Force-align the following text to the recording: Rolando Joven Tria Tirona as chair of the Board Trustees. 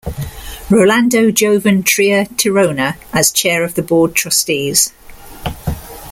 Rolando 0.67 1.29
Joven 1.29 1.83
Tria 1.83 2.25
Tirona 2.25 2.97
as 3.13 3.31
chair 3.31 3.63
of 3.63 3.75
the 3.75 3.83
Board 3.83 4.15
Trustees. 4.15 4.93